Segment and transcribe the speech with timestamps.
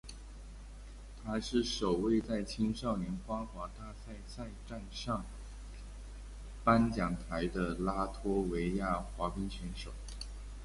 [1.23, 5.23] 他是首位在青少年花滑大奖赛站上
[6.63, 9.91] 颁奖台的拉脱维亚滑冰选手。